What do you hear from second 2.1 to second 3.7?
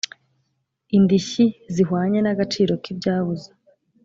n agaciro kibyabuze